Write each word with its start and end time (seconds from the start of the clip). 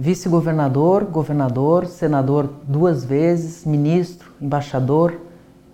vice-governador, 0.00 1.04
governador, 1.04 1.84
senador 1.84 2.48
duas 2.66 3.04
vezes, 3.04 3.66
ministro, 3.66 4.32
embaixador, 4.40 5.20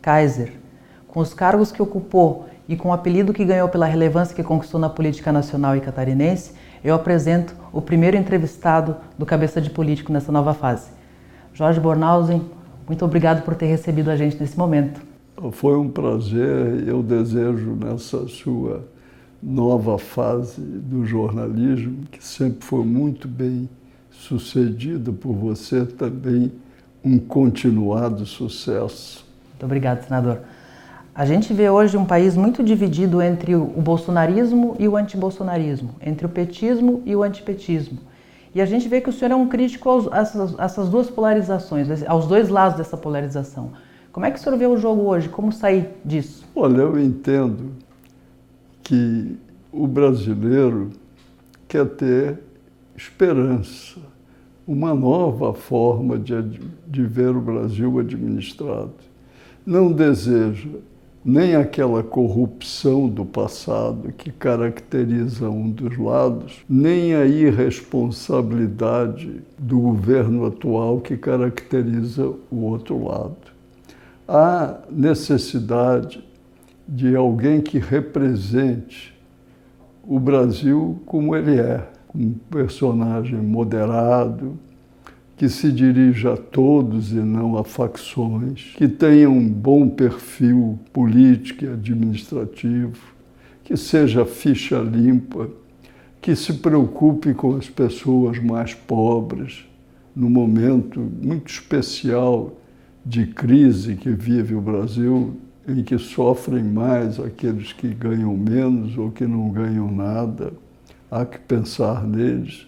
Kaiser. 0.03 0.55
Com 1.07 1.21
os 1.21 1.33
cargos 1.33 1.71
que 1.71 1.81
ocupou 1.81 2.49
e 2.69 2.77
com 2.77 2.89
o 2.89 2.93
apelido 2.93 3.33
que 3.33 3.45
ganhou 3.45 3.69
pela 3.69 3.87
relevância 3.87 4.35
que 4.35 4.43
conquistou 4.43 4.81
na 4.81 4.89
política 4.89 5.31
nacional 5.31 5.77
e 5.77 5.81
catarinense, 5.81 6.55
eu 6.83 6.93
apresento 6.93 7.55
o 7.73 7.81
primeiro 7.81 8.17
entrevistado 8.17 8.97
do 9.17 9.25
Cabeça 9.25 9.61
de 9.61 9.71
Político 9.71 10.13
nessa 10.13 10.33
nova 10.33 10.53
fase. 10.53 10.91
Jorge 11.55 11.79
Bornhausen, 11.79 12.43
muito 12.85 13.05
obrigado 13.05 13.45
por 13.45 13.55
ter 13.55 13.67
recebido 13.67 14.11
a 14.11 14.17
gente 14.17 14.41
nesse 14.41 14.59
momento. 14.59 15.01
Foi 15.53 15.77
um 15.77 15.89
prazer. 15.89 16.83
Eu 16.85 17.01
desejo 17.01 17.77
nessa 17.77 18.27
sua 18.27 18.85
nova 19.41 19.99
fase 19.99 20.61
do 20.61 21.07
jornalismo, 21.07 21.99
que 22.11 22.25
sempre 22.25 22.67
foi 22.67 22.85
muito 22.85 23.29
bem 23.29 23.69
sucedida 24.21 25.13
por 25.13 25.33
você, 25.33 25.85
também 25.85 26.53
um 27.05 27.19
continuado 27.19 28.27
sucesso. 28.27 29.25
Muito 29.51 29.65
obrigado, 29.65 30.03
senador. 30.05 30.41
A 31.15 31.25
gente 31.25 31.55
vê 31.55 31.71
hoje 31.71 31.97
um 31.97 32.05
país 32.05 32.37
muito 32.37 32.63
dividido 32.63 33.23
entre 33.23 33.55
o 33.55 33.65
bolsonarismo 33.65 34.77
e 34.79 34.87
o 34.87 34.97
antibolsonarismo, 34.97 35.95
entre 36.01 36.27
o 36.27 36.29
petismo 36.29 37.03
e 37.07 37.17
o 37.17 37.23
antipetismo. 37.23 37.99
E 38.55 38.61
a 38.61 38.67
gente 38.67 38.89
vê 38.89 39.01
que 39.01 39.09
o 39.09 39.13
senhor 39.13 39.33
é 39.33 39.35
um 39.35 39.49
crítico 39.49 39.89
aos, 39.89 40.13
a 40.13 40.19
essas, 40.19 40.59
essas 40.59 40.89
duas 40.89 41.09
polarizações, 41.09 41.89
aos 42.07 42.27
dois 42.27 42.49
lados 42.49 42.77
dessa 42.77 42.97
polarização. 42.97 43.73
Como 44.13 44.27
é 44.27 44.31
que 44.31 44.39
o 44.39 44.43
senhor 44.43 44.59
vê 44.59 44.67
o 44.67 44.77
jogo 44.77 45.03
hoje? 45.03 45.29
Como 45.29 45.53
sair 45.53 45.91
disso? 46.05 46.45
Olha, 46.55 46.83
eu 46.83 46.99
entendo 46.99 47.73
que 48.83 49.37
o 49.73 49.87
brasileiro 49.87 50.91
quer 51.69 51.87
ter 51.87 52.39
esperança, 52.97 54.01
uma 54.67 54.95
nova 54.95 55.53
forma 55.55 56.19
de, 56.19 56.35
de 56.87 57.03
ver 57.05 57.37
o 57.37 57.41
Brasil 57.41 57.99
administrado. 57.99 58.93
Não 59.65 59.91
deseja 59.93 60.69
nem 61.25 61.57
aquela 61.57 62.03
corrupção 62.05 63.09
do 63.09 63.25
passado 63.25 64.13
que 64.13 64.31
caracteriza 64.31 65.51
um 65.51 65.69
dos 65.69 65.99
lados, 65.99 66.65
nem 66.69 67.17
a 67.17 67.27
irresponsabilidade 67.27 69.43
do 69.59 69.81
governo 69.81 70.47
atual 70.47 71.01
que 71.01 71.17
caracteriza 71.17 72.33
o 72.49 72.63
outro 72.63 73.05
lado. 73.05 73.35
Há 74.29 74.79
necessidade 74.89 76.25
de 76.87 77.17
alguém 77.17 77.61
que 77.61 77.79
represente 77.79 79.17
o 80.07 80.21
Brasil 80.21 81.01
como 81.07 81.35
ele 81.35 81.59
é, 81.59 81.89
um 82.17 82.33
personagem 82.51 83.39
moderado, 83.39 84.59
que 85.37 85.49
se 85.51 85.71
dirija 85.71 86.33
a 86.33 86.37
todos 86.37 87.13
e 87.13 87.17
não 87.17 87.59
a 87.59 87.65
facções, 87.65 88.73
que 88.77 88.89
tenha 88.89 89.29
um 89.29 89.47
bom 89.47 89.89
perfil 89.89 90.79
político 90.93 91.65
e 91.65 91.69
administrativo, 91.69 92.99
que 93.63 93.77
seja 93.77 94.25
ficha 94.25 94.79
limpa, 94.79 95.49
que 96.23 96.35
se 96.35 96.55
preocupe 96.55 97.35
com 97.35 97.55
as 97.55 97.69
pessoas 97.69 98.39
mais 98.43 98.73
pobres, 98.73 99.67
no 100.15 100.31
momento 100.31 101.01
muito 101.01 101.51
especial 101.51 102.57
de 103.05 103.27
crise 103.27 103.95
que 103.95 104.11
vive 104.11 104.55
o 104.55 104.61
Brasil, 104.61 105.37
em 105.69 105.83
que 105.83 105.99
sofrem 105.99 106.65
mais 106.65 107.21
aqueles 107.21 107.73
que 107.73 107.89
ganham 107.89 108.35
menos 108.37 108.97
ou 108.97 109.11
que 109.11 109.27
não 109.27 109.51
ganham 109.51 109.91
nada. 109.93 110.53
Há 111.11 111.25
que 111.25 111.39
pensar 111.39 112.05
neles. 112.07 112.67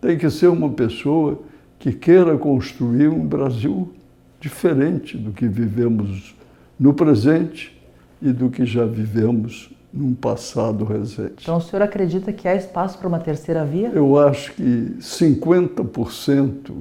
Tem 0.00 0.16
que 0.16 0.30
ser 0.30 0.48
uma 0.48 0.70
pessoa 0.70 1.40
que 1.78 1.92
queira 1.92 2.36
construir 2.36 3.08
um 3.08 3.26
Brasil 3.26 3.92
diferente 4.40 5.16
do 5.16 5.32
que 5.32 5.48
vivemos 5.48 6.34
no 6.78 6.94
presente 6.94 7.76
e 8.20 8.32
do 8.32 8.50
que 8.50 8.64
já 8.64 8.84
vivemos 8.84 9.70
num 9.92 10.14
passado 10.14 10.84
recente. 10.84 11.42
Então 11.42 11.56
o 11.56 11.60
senhor 11.60 11.82
acredita 11.82 12.32
que 12.32 12.46
há 12.46 12.54
espaço 12.54 12.98
para 12.98 13.08
uma 13.08 13.18
terceira 13.18 13.64
via? 13.64 13.88
Eu 13.88 14.18
acho 14.18 14.52
que 14.52 14.94
50% 15.00 16.72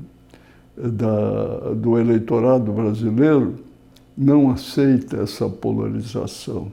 da, 0.77 1.73
do 1.73 1.97
eleitorado 1.97 2.71
brasileiro 2.71 3.55
não 4.17 4.51
aceita 4.51 5.17
essa 5.17 5.47
polarização. 5.47 6.71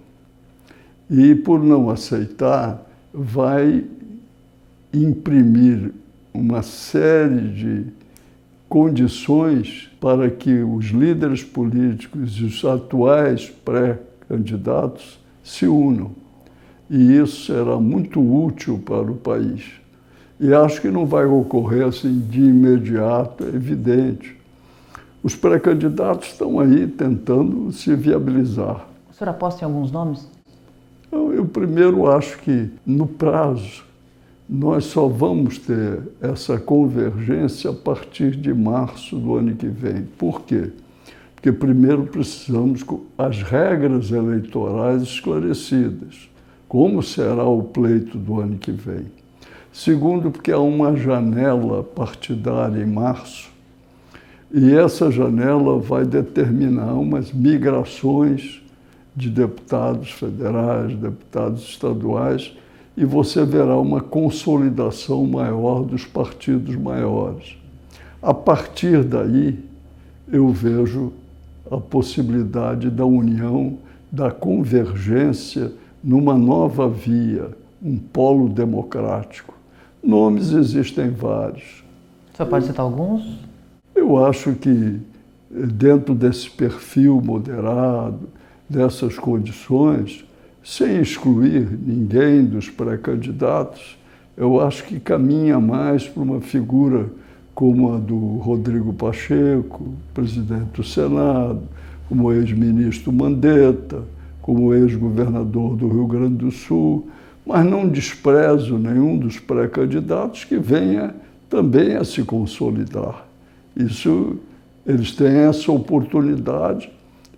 E 1.11 1.35
por 1.35 1.63
não 1.63 1.91
aceitar, 1.91 2.85
vai 3.13 3.85
imprimir 5.03 5.93
uma 6.33 6.63
série 6.63 7.49
de 7.49 7.87
condições 8.69 9.91
para 10.01 10.29
que 10.29 10.63
os 10.63 10.87
líderes 10.87 11.43
políticos 11.45 12.37
e 12.39 12.45
os 12.45 12.65
atuais 12.65 13.49
pré-candidatos 13.65 15.19
se 15.43 15.67
unam. 15.67 16.11
E 16.91 17.17
isso 17.17 17.47
será 17.47 17.77
muito 17.79 18.21
útil 18.21 18.83
para 18.85 19.11
o 19.11 19.17
país. 19.17 19.65
E 20.39 20.53
acho 20.53 20.81
que 20.81 20.91
não 20.91 21.07
vai 21.07 21.25
ocorrer 21.25 21.87
assim 21.87 22.21
de 22.29 22.41
imediato, 22.41 23.45
é 23.45 23.49
evidente. 23.49 24.37
Os 25.23 25.35
pré-candidatos 25.35 26.29
estão 26.29 26.59
aí 26.59 26.87
tentando 26.87 27.73
se 27.73 27.95
viabilizar. 27.95 28.87
O 29.11 29.15
senhor 29.15 29.31
aposta 29.31 29.65
em 29.65 29.67
alguns 29.67 29.91
nomes? 29.91 30.29
Eu, 31.11 31.33
eu 31.33 31.47
primeiro 31.47 32.11
acho 32.11 32.39
que, 32.41 32.69
no 32.85 33.07
prazo, 33.07 33.85
nós 34.49 34.85
só 34.85 35.09
vamos 35.09 35.59
ter 35.59 36.01
essa 36.21 36.59
convergência 36.59 37.71
a 37.71 37.73
partir 37.73 38.33
de 38.37 38.53
março 38.53 39.17
do 39.17 39.37
ano 39.37 39.55
que 39.55 39.67
vem. 39.67 40.03
Por 40.19 40.43
quê? 40.43 40.71
Porque 41.35 41.51
primeiro 41.51 42.05
precisamos 42.05 42.85
as 43.17 43.43
regras 43.43 44.11
eleitorais 44.11 45.03
esclarecidas. 45.03 46.29
Como 46.69 47.03
será 47.03 47.45
o 47.45 47.63
pleito 47.63 48.19
do 48.19 48.41
ano 48.41 48.59
que 48.59 48.73
vem? 48.73 49.07
Segundo, 49.73 50.31
porque 50.31 50.53
há 50.53 50.59
uma 50.59 50.97
janela 50.97 51.83
partidária 51.83 52.83
em 52.83 52.87
março, 52.87 53.51
e 54.53 54.73
essa 54.73 55.11
janela 55.11 55.79
vai 55.81 56.05
determinar 56.05 56.95
umas 56.95 57.33
migrações 57.33 58.63
de 59.17 59.29
deputados 59.29 60.13
federais, 60.13 60.95
deputados 60.95 61.63
estaduais, 61.69 62.57
e 62.97 63.05
você 63.05 63.45
verá 63.45 63.77
uma 63.77 64.01
consolidação 64.01 65.27
maior 65.27 65.83
dos 65.83 66.05
partidos 66.05 66.77
maiores. 66.77 67.57
A 68.23 68.33
partir 68.33 69.03
daí, 69.03 69.59
eu 70.31 70.49
vejo 70.49 71.13
a 71.71 71.79
possibilidade 71.79 72.91
da 72.91 73.05
união, 73.05 73.79
da 74.11 74.31
convergência 74.31 75.73
numa 76.03 76.37
nova 76.37 76.89
via, 76.89 77.51
um 77.83 77.97
polo 77.97 78.49
democrático. 78.49 79.55
Nomes 80.03 80.53
existem 80.53 81.11
vários. 81.11 81.83
Você 82.33 82.45
pode 82.45 82.67
citar 82.67 82.85
alguns? 82.85 83.39
Eu 83.95 84.25
acho 84.25 84.53
que 84.55 85.01
dentro 85.51 86.15
desse 86.15 86.51
perfil 86.51 87.21
moderado, 87.21 88.29
dessas 88.69 89.19
condições, 89.19 90.25
sem 90.65 90.99
excluir 90.99 91.69
ninguém 91.87 92.43
dos 92.43 92.71
pré-candidatos, 92.71 93.99
eu 94.35 94.61
acho 94.61 94.85
que 94.85 94.99
caminha 94.99 95.61
mais 95.61 96.09
para 96.09 96.23
uma 96.23 96.41
figura 96.41 97.07
como 97.55 97.95
a 97.95 97.99
do 97.99 98.17
Rodrigo 98.39 98.93
Pacheco, 98.95 99.95
presidente 100.15 100.71
do 100.75 100.83
Senado, 100.83 101.63
como 102.09 102.33
ex-ministro 102.33 103.13
Mandetta, 103.13 104.03
como 104.41 104.75
ex-governador 104.75 105.77
do 105.77 105.87
Rio 105.87 106.07
Grande 106.07 106.37
do 106.37 106.51
Sul, 106.51 107.09
mas 107.47 107.65
não 107.65 107.87
desprezo 107.87 108.79
nenhum 108.79 109.19
dos 109.19 109.39
pré-candidatos 109.39 110.45
que 110.45 110.57
venha 110.57 111.15
também 111.49 111.95
a 111.95 112.05
se 112.05 112.23
consolidar. 112.23 113.27
Isso, 113.77 114.39
eles 114.87 115.13
têm 115.13 115.29
essa 115.29 115.71
oportunidade 115.71 116.91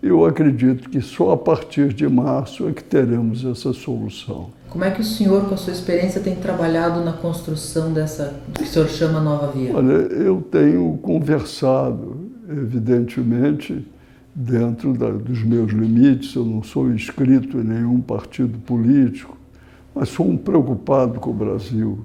eu 0.06 0.25
acredito 0.25 0.88
que 0.88 1.00
só 1.00 1.32
a 1.32 1.37
partir 1.37 1.93
de 1.93 2.08
março 2.08 2.69
é 2.69 2.73
que 2.73 2.85
teremos 2.85 3.44
essa 3.44 3.73
solução. 3.73 4.50
Como 4.69 4.85
é 4.85 4.91
que 4.91 5.00
o 5.00 5.05
senhor, 5.05 5.49
com 5.49 5.55
a 5.55 5.56
sua 5.56 5.73
experiência, 5.73 6.20
tem 6.20 6.37
trabalhado 6.37 7.03
na 7.03 7.12
construção 7.12 7.93
dessa, 7.93 8.41
que 8.53 8.62
o 8.62 8.67
senhor 8.67 8.88
chama 8.88 9.20
Nova 9.20 9.50
Via? 9.50 9.75
Olha, 9.75 9.93
eu 9.93 10.43
tenho 10.50 10.99
conversado, 11.03 12.31
evidentemente, 12.49 13.87
dentro 14.35 14.93
da, 14.93 15.11
dos 15.11 15.43
meus 15.43 15.73
limites. 15.73 16.35
Eu 16.35 16.44
não 16.44 16.62
sou 16.62 16.91
inscrito 16.91 17.58
em 17.58 17.64
nenhum 17.64 18.00
partido 18.00 18.58
político, 18.58 19.37
mas 19.94 20.11
sou 20.11 20.29
um 20.29 20.37
preocupado 20.37 21.20
com 21.20 21.31
o 21.31 21.35
Brasil, 21.35 22.00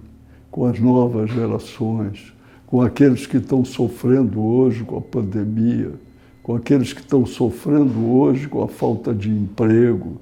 com 0.50 0.65
as 0.65 0.80
novas 0.80 1.30
gerações, 1.30 2.33
com 2.65 2.81
aqueles 2.81 3.27
que 3.27 3.38
estão 3.38 3.65
sofrendo 3.65 4.42
hoje 4.42 4.83
com 4.83 4.98
a 4.98 5.01
pandemia 5.01 5.92
com 6.43 6.55
aqueles 6.55 6.93
que 6.93 7.01
estão 7.01 7.25
sofrendo 7.25 8.11
hoje 8.11 8.47
com 8.47 8.63
a 8.63 8.67
falta 8.67 9.13
de 9.13 9.29
emprego, 9.29 10.19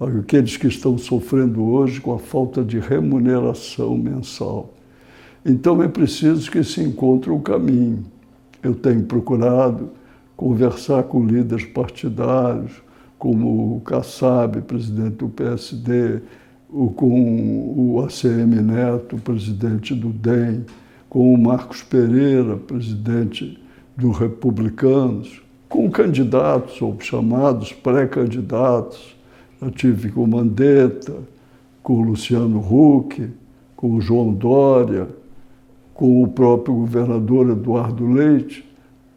aqueles 0.00 0.56
que 0.56 0.66
estão 0.66 0.98
sofrendo 0.98 1.62
hoje 1.62 2.00
com 2.00 2.12
a 2.12 2.18
falta 2.18 2.64
de 2.64 2.78
remuneração 2.78 3.96
mensal. 3.96 4.74
Então 5.44 5.82
é 5.82 5.88
preciso 5.88 6.50
que 6.50 6.62
se 6.64 6.80
encontre 6.80 7.30
um 7.30 7.40
caminho. 7.40 8.04
Eu 8.62 8.74
tenho 8.74 9.04
procurado 9.04 9.90
conversar 10.36 11.04
com 11.04 11.24
líderes 11.24 11.64
partidários, 11.64 12.72
como 13.18 13.76
o 13.76 13.80
Kassab, 13.80 14.60
presidente 14.62 15.16
do 15.16 15.28
PSD, 15.28 16.20
ou 16.68 16.90
com 16.90 17.74
o 17.76 18.02
ACM 18.02 18.60
Neto, 18.60 19.16
presidente 19.18 19.94
do 19.94 20.08
DEM, 20.08 20.64
com 21.08 21.32
o 21.32 21.38
Marcos 21.38 21.82
Pereira, 21.82 22.56
presidente 22.56 23.61
dos 23.96 24.18
Republicanos, 24.18 25.42
com 25.68 25.90
candidatos 25.90 26.80
ou 26.82 26.96
chamados 27.00 27.72
pré-candidatos. 27.72 29.16
Eu 29.60 29.70
tive 29.70 30.10
com 30.10 30.26
Mandetta, 30.26 31.14
com 31.82 32.02
Luciano 32.02 32.58
Huck, 32.58 33.30
com 33.76 34.00
João 34.00 34.32
Dória, 34.32 35.08
com 35.94 36.22
o 36.22 36.28
próprio 36.28 36.74
governador 36.74 37.50
Eduardo 37.50 38.06
Leite. 38.06 38.64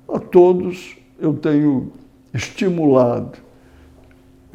A 0.07 0.19
todos 0.19 0.95
eu 1.19 1.33
tenho 1.33 1.91
estimulado 2.33 3.37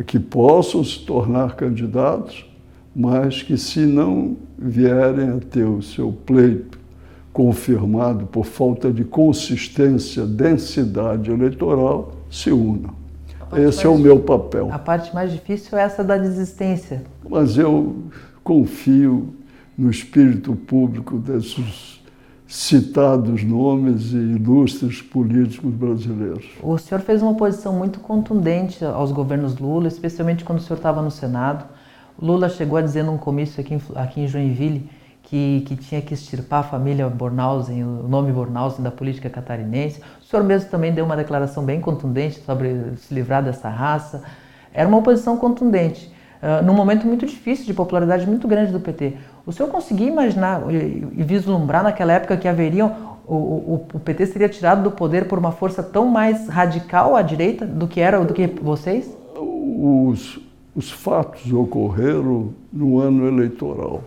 que 0.06 0.18
possam 0.18 0.82
se 0.82 1.00
tornar 1.04 1.56
candidatos, 1.56 2.46
mas 2.96 3.42
que 3.42 3.58
se 3.58 3.80
não 3.80 4.36
vierem 4.58 5.30
a 5.30 5.38
ter 5.38 5.64
o 5.64 5.82
seu 5.82 6.10
pleito 6.10 6.79
confirmado 7.32 8.26
por 8.26 8.44
falta 8.44 8.92
de 8.92 9.04
consistência, 9.04 10.26
densidade 10.26 11.30
eleitoral, 11.30 12.12
se 12.30 12.50
unam. 12.50 12.94
Esse 13.52 13.84
é 13.84 13.88
o 13.88 13.98
meu 13.98 14.20
papel. 14.20 14.68
A 14.72 14.78
parte 14.78 15.12
mais 15.14 15.32
difícil 15.32 15.76
é 15.76 15.82
essa 15.82 16.04
da 16.04 16.16
desistência. 16.16 17.02
Mas 17.28 17.56
eu 17.56 17.96
confio 18.44 19.34
no 19.76 19.90
espírito 19.90 20.54
público 20.54 21.18
desses 21.18 22.00
citados 22.46 23.44
nomes 23.44 24.12
e 24.12 24.16
ilustres 24.16 25.00
políticos 25.00 25.72
brasileiros. 25.72 26.46
O 26.62 26.76
senhor 26.78 27.00
fez 27.00 27.22
uma 27.22 27.34
posição 27.34 27.72
muito 27.72 28.00
contundente 28.00 28.84
aos 28.84 29.12
governos 29.12 29.56
Lula, 29.58 29.88
especialmente 29.88 30.44
quando 30.44 30.58
o 30.58 30.62
senhor 30.62 30.76
estava 30.76 31.00
no 31.00 31.10
Senado. 31.10 31.64
Lula 32.20 32.48
chegou 32.48 32.76
a 32.76 32.82
dizer 32.82 33.04
num 33.04 33.16
comício 33.16 33.60
aqui 33.60 33.74
em, 33.74 33.80
aqui 33.94 34.20
em 34.20 34.28
Joinville 34.28 34.88
que, 35.30 35.62
que 35.64 35.76
tinha 35.76 36.02
que 36.02 36.12
extirpar 36.12 36.58
a 36.58 36.62
família 36.64 37.08
Bornhausen, 37.08 37.84
o 37.84 38.08
nome 38.08 38.32
Bornhausen 38.32 38.82
da 38.82 38.90
política 38.90 39.30
catarinense. 39.30 40.00
O 40.20 40.24
senhor 40.24 40.42
mesmo 40.42 40.68
também 40.68 40.92
deu 40.92 41.04
uma 41.04 41.16
declaração 41.16 41.64
bem 41.64 41.80
contundente 41.80 42.40
sobre 42.40 42.96
se 42.96 43.14
livrar 43.14 43.40
dessa 43.40 43.68
raça. 43.68 44.24
Era 44.74 44.88
uma 44.88 44.98
oposição 44.98 45.36
contundente, 45.36 46.12
uh, 46.42 46.64
num 46.64 46.74
momento 46.74 47.06
muito 47.06 47.24
difícil, 47.26 47.64
de 47.64 47.72
popularidade 47.72 48.26
muito 48.26 48.48
grande 48.48 48.72
do 48.72 48.80
PT. 48.80 49.18
O 49.46 49.52
senhor 49.52 49.68
conseguia 49.70 50.08
imaginar 50.08 50.62
e, 50.68 51.22
vislumbrar 51.22 51.84
naquela 51.84 52.12
época 52.12 52.36
que 52.36 52.48
haveriam 52.48 53.20
o, 53.24 53.34
o, 53.34 53.86
o, 53.94 54.00
PT 54.00 54.26
seria 54.26 54.48
tirado 54.48 54.82
do 54.82 54.90
poder 54.90 55.28
por 55.28 55.38
uma 55.38 55.52
força 55.52 55.80
tão 55.80 56.08
mais 56.08 56.48
radical 56.48 57.14
à 57.14 57.22
direita 57.22 57.64
do 57.64 57.86
que 57.86 58.00
era 58.00 58.18
do 58.24 58.34
que 58.34 58.48
vocês? 58.60 59.16
Os, 59.36 60.40
os 60.74 60.90
fatos 60.90 61.52
ocorreram 61.52 62.52
no 62.72 62.98
ano 62.98 63.28
eleitoral 63.28 64.02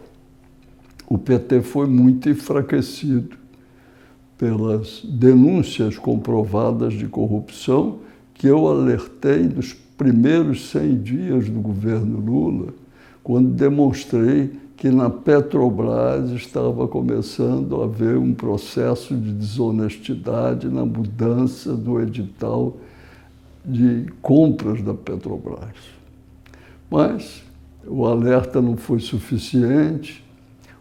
o 1.07 1.17
PT 1.17 1.61
foi 1.61 1.87
muito 1.87 2.29
enfraquecido 2.29 3.37
pelas 4.37 5.01
denúncias 5.03 5.97
comprovadas 5.97 6.93
de 6.93 7.07
corrupção 7.07 7.99
que 8.33 8.47
eu 8.47 8.67
alertei 8.67 9.43
nos 9.43 9.73
primeiros 9.73 10.69
100 10.69 11.01
dias 11.01 11.49
do 11.49 11.61
governo 11.61 12.19
Lula, 12.19 12.73
quando 13.23 13.49
demonstrei 13.49 14.51
que 14.75 14.89
na 14.89 15.09
Petrobras 15.09 16.29
estava 16.31 16.87
começando 16.89 17.81
a 17.81 17.85
haver 17.85 18.17
um 18.17 18.33
processo 18.33 19.15
de 19.15 19.31
desonestidade 19.31 20.67
na 20.67 20.85
mudança 20.85 21.73
do 21.73 22.01
edital 22.01 22.75
de 23.63 24.07
compras 24.21 24.81
da 24.81 24.93
Petrobras. 24.93 25.77
Mas 26.91 27.43
o 27.87 28.05
alerta 28.05 28.61
não 28.61 28.75
foi 28.75 28.99
suficiente, 28.99 30.23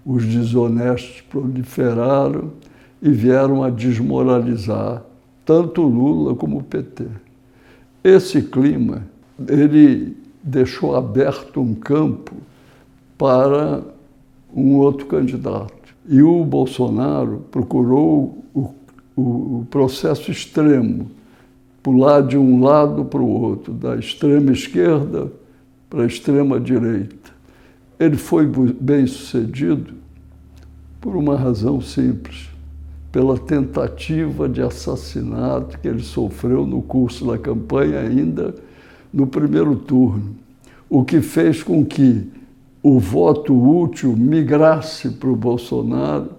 os 0.04 0.24
desonestos 0.24 1.20
proliferaram 1.22 2.50
e 3.00 3.10
vieram 3.10 3.62
a 3.62 3.70
desmoralizar 3.70 5.02
tanto 5.44 5.82
Lula 5.82 6.34
como 6.34 6.58
o 6.58 6.62
PT. 6.62 7.06
Esse 8.02 8.42
clima, 8.42 9.02
ele 9.48 10.16
deixou 10.42 10.96
aberto 10.96 11.60
um 11.60 11.74
campo 11.74 12.34
para 13.16 13.82
um 14.54 14.76
outro 14.76 15.06
candidato. 15.06 15.94
E 16.08 16.22
o 16.22 16.44
Bolsonaro 16.44 17.44
procurou 17.50 18.44
o, 18.54 18.74
o, 19.16 19.66
processo 19.70 20.30
extremo, 20.30 21.10
pular 21.82 22.22
de 22.22 22.36
um 22.36 22.62
lado 22.62 23.04
para 23.04 23.20
o 23.20 23.28
outro, 23.28 23.72
da 23.72 23.96
extrema 23.96 24.52
esquerda 24.52 25.30
para 25.88 26.02
a 26.02 26.06
extrema 26.06 26.58
direita. 26.58 27.21
Ele 28.02 28.16
foi 28.16 28.50
bem 28.80 29.06
sucedido 29.06 29.94
por 31.00 31.14
uma 31.14 31.36
razão 31.36 31.80
simples, 31.80 32.48
pela 33.12 33.38
tentativa 33.38 34.48
de 34.48 34.60
assassinato 34.60 35.78
que 35.78 35.86
ele 35.86 36.02
sofreu 36.02 36.66
no 36.66 36.82
curso 36.82 37.24
da 37.24 37.38
campanha, 37.38 38.00
ainda 38.00 38.56
no 39.12 39.24
primeiro 39.24 39.76
turno, 39.76 40.34
o 40.90 41.04
que 41.04 41.20
fez 41.20 41.62
com 41.62 41.84
que 41.84 42.28
o 42.82 42.98
voto 42.98 43.54
útil 43.54 44.16
migrasse 44.16 45.10
para 45.10 45.30
o 45.30 45.36
Bolsonaro 45.36 46.30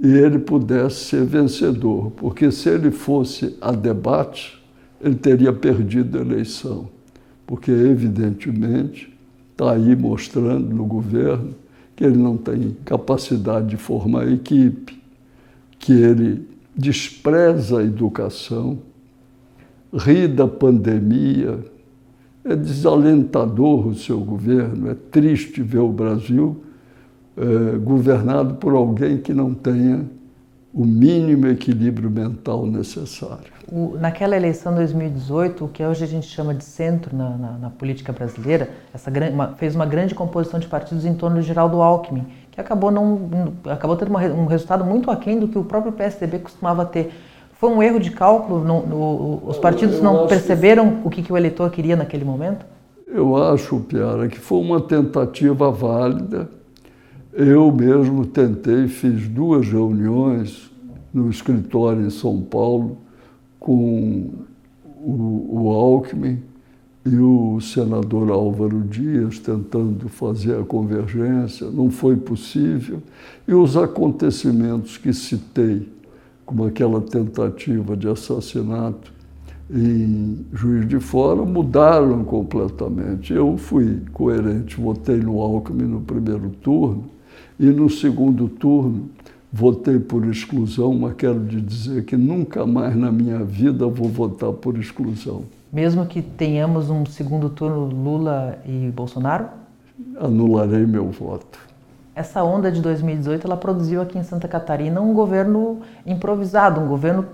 e 0.00 0.08
ele 0.08 0.40
pudesse 0.40 1.04
ser 1.04 1.24
vencedor, 1.24 2.10
porque 2.16 2.50
se 2.50 2.68
ele 2.68 2.90
fosse 2.90 3.56
a 3.60 3.70
debate, 3.70 4.60
ele 5.00 5.14
teria 5.14 5.52
perdido 5.52 6.18
a 6.18 6.20
eleição, 6.20 6.88
porque 7.46 7.70
evidentemente 7.70 9.15
está 9.56 9.72
aí 9.72 9.96
mostrando 9.96 10.74
no 10.74 10.84
governo 10.84 11.54
que 11.96 12.04
ele 12.04 12.18
não 12.18 12.36
tem 12.36 12.76
capacidade 12.84 13.68
de 13.68 13.78
formar 13.78 14.30
equipe, 14.30 15.02
que 15.78 15.94
ele 15.94 16.46
despreza 16.76 17.78
a 17.78 17.82
educação, 17.82 18.78
ri 19.94 20.28
da 20.28 20.46
pandemia. 20.46 21.58
É 22.44 22.54
desalentador 22.54 23.88
o 23.88 23.94
seu 23.94 24.20
governo, 24.20 24.90
é 24.90 24.94
triste 24.94 25.62
ver 25.62 25.78
o 25.78 25.88
Brasil 25.88 26.62
é, 27.34 27.78
governado 27.78 28.56
por 28.56 28.74
alguém 28.74 29.16
que 29.16 29.32
não 29.32 29.54
tenha 29.54 30.04
o 30.76 30.84
mínimo 30.84 31.46
equilíbrio 31.46 32.10
mental 32.10 32.66
necessário. 32.66 33.50
O, 33.72 33.96
naquela 33.98 34.36
eleição 34.36 34.72
de 34.72 34.80
2018, 34.80 35.64
o 35.64 35.68
que 35.68 35.82
hoje 35.82 36.04
a 36.04 36.06
gente 36.06 36.26
chama 36.26 36.52
de 36.52 36.62
centro 36.62 37.16
na, 37.16 37.30
na, 37.30 37.52
na 37.52 37.70
política 37.70 38.12
brasileira, 38.12 38.68
essa 38.92 39.10
uma, 39.32 39.48
fez 39.54 39.74
uma 39.74 39.86
grande 39.86 40.14
composição 40.14 40.60
de 40.60 40.66
partidos 40.66 41.06
em 41.06 41.14
torno 41.14 41.40
de 41.40 41.46
Geraldo 41.46 41.80
Alckmin, 41.80 42.26
que 42.50 42.60
acabou, 42.60 42.90
não, 42.90 43.54
acabou 43.64 43.96
tendo 43.96 44.10
uma, 44.10 44.20
um 44.24 44.44
resultado 44.44 44.84
muito 44.84 45.10
aquém 45.10 45.40
do 45.40 45.48
que 45.48 45.56
o 45.56 45.64
próprio 45.64 45.92
PSDB 45.92 46.40
costumava 46.40 46.84
ter. 46.84 47.10
Foi 47.54 47.70
um 47.70 47.82
erro 47.82 47.98
de 47.98 48.10
cálculo? 48.10 48.62
Não, 48.62 48.86
no, 48.86 49.48
os 49.48 49.56
partidos 49.56 50.02
não 50.02 50.26
perceberam 50.26 50.90
que... 50.90 51.06
o 51.06 51.10
que, 51.10 51.22
que 51.22 51.32
o 51.32 51.38
eleitor 51.38 51.70
queria 51.70 51.96
naquele 51.96 52.24
momento? 52.24 52.66
Eu 53.06 53.34
acho, 53.34 53.80
Piara, 53.80 54.28
que 54.28 54.38
foi 54.38 54.58
uma 54.58 54.82
tentativa 54.82 55.70
válida 55.70 56.50
eu 57.36 57.70
mesmo 57.70 58.24
tentei, 58.24 58.88
fiz 58.88 59.28
duas 59.28 59.68
reuniões 59.68 60.70
no 61.12 61.28
escritório 61.28 62.06
em 62.06 62.10
São 62.10 62.40
Paulo 62.40 62.96
com 63.60 64.30
o, 64.84 65.48
o 65.50 65.68
Alckmin 65.68 66.40
e 67.04 67.16
o 67.18 67.60
senador 67.60 68.30
Álvaro 68.30 68.80
Dias 68.80 69.38
tentando 69.38 70.08
fazer 70.08 70.58
a 70.58 70.64
convergência, 70.64 71.70
não 71.70 71.90
foi 71.90 72.16
possível. 72.16 73.02
E 73.46 73.52
os 73.52 73.76
acontecimentos 73.76 74.96
que 74.96 75.12
citei, 75.12 75.88
como 76.44 76.64
aquela 76.64 77.00
tentativa 77.02 77.96
de 77.96 78.08
assassinato 78.08 79.12
em 79.70 80.44
Juiz 80.52 80.88
de 80.88 80.98
Fora, 80.98 81.44
mudaram 81.44 82.24
completamente. 82.24 83.32
Eu 83.32 83.56
fui 83.58 84.00
coerente, 84.12 84.80
votei 84.80 85.18
no 85.18 85.40
Alckmin 85.40 85.84
no 85.84 86.00
primeiro 86.00 86.50
turno, 86.62 87.15
e 87.58 87.66
no 87.66 87.88
segundo 87.88 88.48
turno, 88.48 89.08
votei 89.52 89.98
por 89.98 90.26
exclusão, 90.26 90.92
mas 90.94 91.14
quero 91.14 91.40
dizer 91.40 92.04
que 92.04 92.16
nunca 92.16 92.66
mais 92.66 92.94
na 92.94 93.10
minha 93.10 93.42
vida 93.42 93.86
vou 93.86 94.08
votar 94.08 94.52
por 94.52 94.78
exclusão. 94.78 95.44
Mesmo 95.72 96.04
que 96.06 96.20
tenhamos 96.20 96.90
um 96.90 97.06
segundo 97.06 97.48
turno 97.48 97.86
Lula 97.86 98.58
e 98.66 98.90
Bolsonaro? 98.94 99.46
Anularei 100.20 100.86
meu 100.86 101.10
voto. 101.10 101.58
Essa 102.14 102.42
onda 102.44 102.70
de 102.70 102.80
2018 102.80 103.46
ela 103.46 103.56
produziu 103.56 104.00
aqui 104.00 104.18
em 104.18 104.22
Santa 104.22 104.46
Catarina 104.46 105.00
um 105.00 105.12
governo 105.12 105.80
improvisado, 106.06 106.80
um 106.80 106.88
governo 106.88 107.26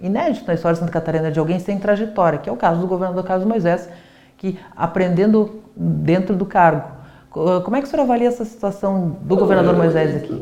inédito 0.00 0.46
na 0.46 0.54
história 0.54 0.74
de 0.74 0.80
Santa 0.80 0.92
Catarina 0.92 1.30
de 1.30 1.38
alguém 1.38 1.58
sem 1.58 1.78
trajetória, 1.78 2.38
que 2.38 2.48
é 2.48 2.52
o 2.52 2.56
caso 2.56 2.80
do 2.80 2.86
governador 2.86 3.24
Carlos 3.24 3.46
Moisés, 3.46 3.88
que 4.36 4.58
aprendendo 4.76 5.60
dentro 5.76 6.36
do 6.36 6.44
cargo 6.44 7.01
Como 7.32 7.74
é 7.74 7.80
que 7.80 7.86
o 7.86 7.90
senhor 7.90 8.02
avalia 8.02 8.28
essa 8.28 8.44
situação 8.44 9.16
do 9.22 9.36
governador 9.36 9.74
Moisés 9.74 10.16
aqui? 10.16 10.32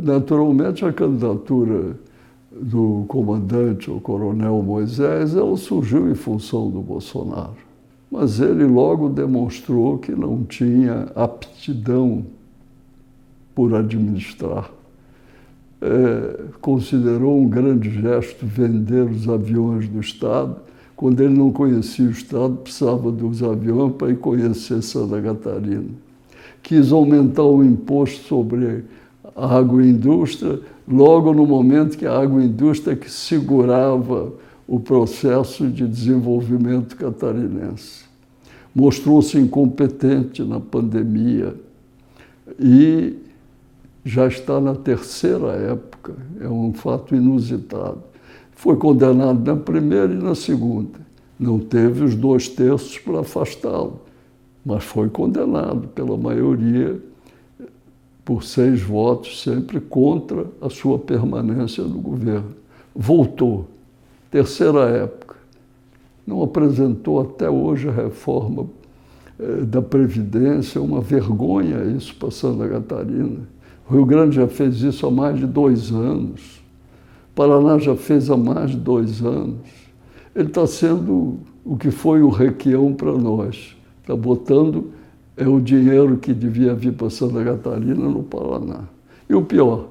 Naturalmente, 0.00 0.84
a 0.84 0.92
candidatura 0.92 1.96
do 2.52 3.04
comandante, 3.08 3.90
o 3.90 4.00
coronel 4.00 4.62
Moisés, 4.62 5.34
ela 5.34 5.56
surgiu 5.56 6.08
em 6.08 6.14
função 6.14 6.70
do 6.70 6.80
Bolsonaro. 6.80 7.56
Mas 8.10 8.38
ele 8.40 8.64
logo 8.64 9.08
demonstrou 9.08 9.98
que 9.98 10.12
não 10.12 10.44
tinha 10.44 11.08
aptidão 11.14 12.24
por 13.52 13.74
administrar. 13.74 14.70
É, 15.82 16.44
considerou 16.60 17.36
um 17.36 17.48
grande 17.48 17.90
gesto 17.90 18.46
vender 18.46 19.10
os 19.10 19.28
aviões 19.28 19.88
do 19.88 20.00
Estado. 20.00 20.56
Quando 20.94 21.20
ele 21.20 21.36
não 21.36 21.50
conhecia 21.50 22.06
o 22.06 22.10
Estado, 22.10 22.54
precisava 22.56 23.10
dos 23.10 23.42
aviões 23.42 23.94
para 23.94 24.10
ir 24.10 24.18
conhecer 24.18 24.82
Santa 24.82 25.20
Catarina. 25.20 26.07
Quis 26.62 26.92
aumentar 26.92 27.44
o 27.44 27.64
imposto 27.64 28.26
sobre 28.26 28.84
a 29.34 29.56
agroindústria, 29.56 30.60
logo 30.86 31.32
no 31.32 31.46
momento 31.46 31.96
que 31.96 32.06
a 32.06 32.18
agroindústria 32.18 32.96
que 32.96 33.10
segurava 33.10 34.32
o 34.66 34.78
processo 34.78 35.68
de 35.68 35.86
desenvolvimento 35.86 36.96
catarinense. 36.96 38.04
Mostrou-se 38.74 39.38
incompetente 39.38 40.42
na 40.44 40.60
pandemia 40.60 41.54
e 42.60 43.16
já 44.04 44.26
está 44.26 44.60
na 44.60 44.74
terceira 44.74 45.52
época, 45.52 46.14
é 46.40 46.48
um 46.48 46.72
fato 46.72 47.14
inusitado. 47.14 48.02
Foi 48.52 48.76
condenado 48.76 49.44
na 49.44 49.56
primeira 49.56 50.12
e 50.12 50.16
na 50.16 50.34
segunda. 50.34 50.98
Não 51.38 51.58
teve 51.58 52.04
os 52.04 52.14
dois 52.14 52.48
terços 52.48 52.98
para 52.98 53.20
afastá-lo, 53.20 54.00
mas 54.64 54.84
foi 54.84 55.08
condenado 55.08 55.88
pela 55.88 56.16
maioria 56.16 57.00
por 58.24 58.44
seis 58.44 58.82
votos, 58.82 59.42
sempre 59.42 59.80
contra 59.80 60.46
a 60.60 60.68
sua 60.68 60.98
permanência 60.98 61.82
no 61.82 61.98
governo. 61.98 62.54
Voltou, 62.94 63.66
terceira 64.30 64.80
época. 64.80 65.36
Não 66.26 66.42
apresentou 66.42 67.22
até 67.22 67.48
hoje 67.48 67.88
a 67.88 67.92
reforma 67.92 68.66
eh, 69.38 69.64
da 69.64 69.80
Previdência, 69.80 70.78
uma 70.82 71.00
vergonha 71.00 71.82
isso 71.84 72.14
para 72.16 72.30
Santa 72.30 72.68
Catarina. 72.68 73.48
O 73.88 73.94
Rio 73.94 74.04
Grande 74.04 74.36
já 74.36 74.46
fez 74.46 74.82
isso 74.82 75.06
há 75.06 75.10
mais 75.10 75.38
de 75.38 75.46
dois 75.46 75.90
anos. 75.90 76.58
O 77.30 77.34
Paraná 77.34 77.78
já 77.78 77.96
fez 77.96 78.28
há 78.28 78.36
mais 78.36 78.72
de 78.72 78.76
dois 78.76 79.24
anos. 79.24 79.66
Ele 80.34 80.48
está 80.48 80.66
sendo 80.66 81.38
o 81.64 81.78
que 81.78 81.90
foi 81.90 82.20
o 82.20 82.28
requião 82.28 82.92
para 82.92 83.12
nós. 83.12 83.77
Está 84.08 84.16
botando 84.16 84.90
é 85.36 85.46
o 85.46 85.60
dinheiro 85.60 86.16
que 86.16 86.32
devia 86.32 86.72
vir 86.72 86.94
para 86.94 87.10
Santa 87.10 87.44
Catarina 87.44 88.08
no 88.08 88.22
Paraná. 88.22 88.84
E 89.28 89.34
o 89.34 89.42
pior, 89.42 89.90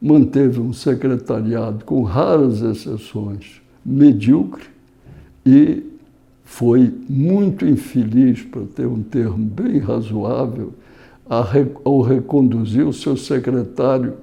manteve 0.00 0.58
um 0.58 0.72
secretariado, 0.72 1.84
com 1.84 2.02
raras 2.02 2.62
exceções, 2.62 3.60
medíocre 3.84 4.64
e 5.44 5.82
foi 6.42 6.90
muito 7.06 7.66
infeliz, 7.66 8.42
para 8.44 8.62
ter 8.62 8.86
um 8.86 9.02
termo 9.02 9.36
bem 9.36 9.78
razoável, 9.78 10.72
ao 11.84 12.00
reconduzir 12.00 12.86
o 12.86 12.94
seu 12.94 13.14
secretário 13.14 14.14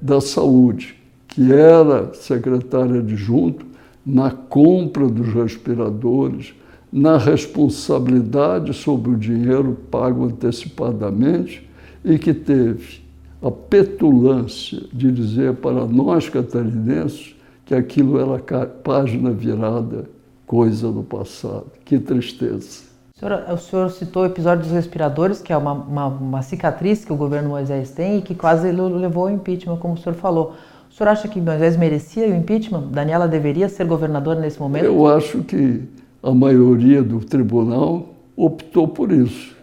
da 0.00 0.22
Saúde, 0.22 0.96
que 1.28 1.52
era 1.52 2.14
secretário 2.14 3.00
adjunto 3.00 3.66
na 4.06 4.30
compra 4.30 5.06
dos 5.06 5.28
respiradores, 5.34 6.54
na 6.96 7.18
responsabilidade 7.18 8.72
sobre 8.72 9.10
o 9.10 9.16
dinheiro 9.18 9.76
pago 9.90 10.24
antecipadamente 10.24 11.68
e 12.02 12.18
que 12.18 12.32
teve 12.32 13.02
a 13.42 13.50
petulância 13.50 14.80
de 14.90 15.12
dizer 15.12 15.56
para 15.56 15.84
nós 15.84 16.30
catarinenses 16.30 17.36
que 17.66 17.74
aquilo 17.74 18.18
era 18.18 18.66
página 18.82 19.30
virada, 19.30 20.08
coisa 20.46 20.90
do 20.90 21.02
passado. 21.02 21.66
Que 21.84 21.98
tristeza. 21.98 22.86
O 23.14 23.18
senhor, 23.20 23.44
o 23.52 23.58
senhor 23.58 23.90
citou 23.90 24.22
o 24.22 24.26
episódio 24.26 24.62
dos 24.62 24.72
respiradores, 24.72 25.42
que 25.42 25.52
é 25.52 25.56
uma, 25.56 25.74
uma, 25.74 26.06
uma, 26.06 26.42
cicatriz 26.42 27.04
que 27.04 27.12
o 27.12 27.16
governo 27.16 27.50
Moisés 27.50 27.90
tem 27.90 28.20
e 28.20 28.22
que 28.22 28.34
quase 28.34 28.72
levou 28.72 29.24
ao 29.24 29.30
impeachment, 29.30 29.76
como 29.76 29.94
o 29.94 29.98
senhor 29.98 30.14
falou. 30.14 30.54
O 30.90 30.94
senhor 30.94 31.10
acha 31.10 31.28
que 31.28 31.42
Moisés 31.42 31.76
merecia 31.76 32.26
o 32.26 32.34
impeachment? 32.34 32.88
Daniela 32.90 33.28
deveria 33.28 33.68
ser 33.68 33.84
governadora 33.84 34.40
nesse 34.40 34.58
momento? 34.58 34.86
Eu 34.86 35.06
acho 35.06 35.42
que 35.42 35.86
a 36.26 36.34
maioria 36.34 37.04
do 37.04 37.20
tribunal 37.20 38.08
optou 38.36 38.88
por 38.88 39.12
isso. 39.12 39.54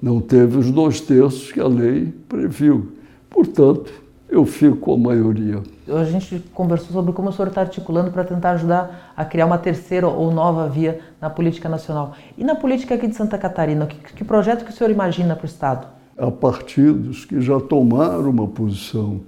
Não 0.00 0.22
teve 0.22 0.56
os 0.56 0.70
dois 0.70 1.02
terços 1.02 1.52
que 1.52 1.60
a 1.60 1.68
lei 1.68 2.14
previu. 2.26 2.92
Portanto, 3.28 3.92
eu 4.26 4.46
fico 4.46 4.76
com 4.76 4.94
a 4.94 4.98
maioria. 4.98 5.62
A 5.86 6.04
gente 6.04 6.42
conversou 6.54 6.92
sobre 6.92 7.12
como 7.12 7.28
o 7.28 7.32
senhor 7.32 7.48
está 7.48 7.60
articulando 7.60 8.10
para 8.10 8.24
tentar 8.24 8.52
ajudar 8.52 9.12
a 9.14 9.22
criar 9.22 9.44
uma 9.44 9.58
terceira 9.58 10.08
ou 10.08 10.32
nova 10.32 10.66
via 10.66 10.98
na 11.20 11.28
política 11.28 11.68
nacional. 11.68 12.14
E 12.38 12.42
na 12.44 12.54
política 12.54 12.94
aqui 12.94 13.06
de 13.06 13.14
Santa 13.14 13.36
Catarina, 13.36 13.86
que, 13.86 13.96
que 14.14 14.24
projeto 14.24 14.64
que 14.64 14.70
o 14.70 14.74
senhor 14.74 14.90
imagina 14.90 15.36
para 15.36 15.44
o 15.44 15.46
Estado? 15.46 15.86
Há 16.16 16.30
partidos 16.30 17.26
que 17.26 17.38
já 17.42 17.60
tomaram 17.60 18.30
uma 18.30 18.46
posição 18.46 19.20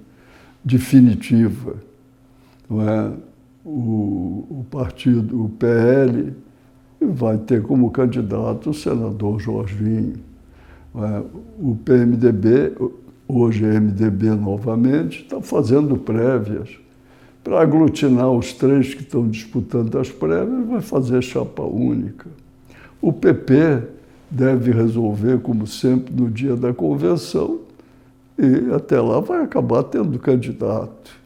definitiva. 0.63 1.75
Não 2.67 2.81
é? 2.89 3.11
o, 3.63 4.45
o 4.49 4.65
partido, 4.69 5.45
o 5.45 5.49
PL, 5.49 6.33
vai 7.05 7.37
ter 7.37 7.61
como 7.63 7.89
candidato 7.91 8.69
o 8.69 8.73
senador 8.73 9.39
Jorginho. 9.39 10.15
É, 10.95 11.23
o 11.59 11.75
PMDB, 11.75 12.73
hoje 13.27 13.65
é 13.65 13.79
MDB 13.79 14.31
novamente, 14.31 15.23
está 15.23 15.41
fazendo 15.41 15.97
prévias. 15.97 16.69
Para 17.43 17.61
aglutinar 17.61 18.29
os 18.29 18.53
três 18.53 18.93
que 18.93 19.01
estão 19.01 19.27
disputando 19.27 19.97
as 19.97 20.11
prévias, 20.11 20.67
vai 20.67 20.81
fazer 20.81 21.23
chapa 21.23 21.63
única. 21.63 22.27
O 23.01 23.11
PP 23.11 23.81
deve 24.29 24.71
resolver, 24.71 25.39
como 25.39 25.65
sempre, 25.65 26.13
no 26.13 26.29
dia 26.29 26.55
da 26.55 26.71
convenção, 26.71 27.59
e 28.37 28.73
até 28.73 28.99
lá 29.01 29.19
vai 29.19 29.43
acabar 29.43 29.83
tendo 29.83 30.17
candidato. 30.19 31.19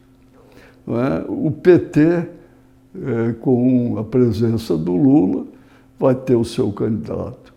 É? 0.88 1.24
O 1.28 1.50
PT, 1.50 2.00
é, 2.00 2.28
com 3.40 3.98
a 3.98 4.04
presença 4.04 4.76
do 4.76 4.96
Lula, 4.96 5.46
vai 5.98 6.14
ter 6.14 6.36
o 6.36 6.44
seu 6.44 6.70
candidato. 6.72 7.52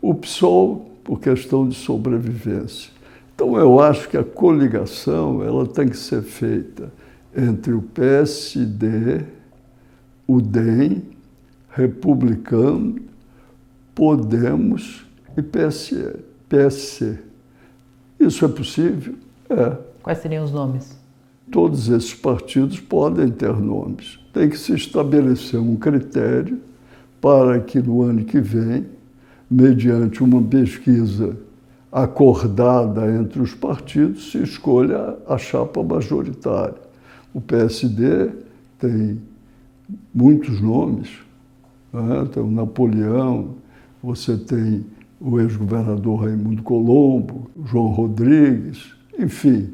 O 0.00 0.14
PSOL, 0.14 0.90
por 1.04 1.20
questão 1.20 1.68
de 1.68 1.74
sobrevivência. 1.74 2.90
Então, 3.34 3.56
eu 3.56 3.80
acho 3.80 4.08
que 4.08 4.16
a 4.16 4.24
coligação 4.24 5.42
ela 5.42 5.66
tem 5.66 5.88
que 5.88 5.96
ser 5.96 6.22
feita 6.22 6.92
entre 7.36 7.72
o 7.72 7.82
PSD, 7.82 9.24
o 10.26 10.40
DEM, 10.40 11.02
Republicano, 11.70 13.00
Podemos 13.94 15.04
e 15.36 15.42
PSE, 15.42 16.16
PSC. 16.48 17.18
Isso 18.18 18.44
é 18.44 18.48
possível? 18.48 19.14
É. 19.50 19.76
Quais 20.02 20.18
seriam 20.18 20.44
os 20.44 20.52
nomes? 20.52 20.96
Todos 21.50 21.88
esses 21.88 22.14
partidos 22.14 22.80
podem 22.80 23.30
ter 23.30 23.52
nomes. 23.54 24.18
Tem 24.32 24.48
que 24.48 24.56
se 24.56 24.72
estabelecer 24.74 25.60
um 25.60 25.76
critério 25.76 26.58
para 27.22 27.60
que 27.60 27.78
no 27.78 28.02
ano 28.02 28.24
que 28.24 28.40
vem, 28.40 28.84
mediante 29.48 30.24
uma 30.24 30.42
pesquisa 30.42 31.36
acordada 31.92 33.08
entre 33.14 33.40
os 33.40 33.54
partidos, 33.54 34.32
se 34.32 34.42
escolha 34.42 35.16
a 35.28 35.38
chapa 35.38 35.84
majoritária. 35.84 36.74
O 37.32 37.40
PSD 37.40 38.30
tem 38.76 39.20
muitos 40.12 40.60
nomes, 40.60 41.10
né? 41.92 42.26
tem 42.32 42.42
o 42.42 42.50
Napoleão, 42.50 43.54
você 44.02 44.36
tem 44.36 44.84
o 45.20 45.38
ex-governador 45.38 46.22
Raimundo 46.22 46.62
Colombo, 46.64 47.48
João 47.66 47.88
Rodrigues, 47.88 48.96
enfim. 49.16 49.70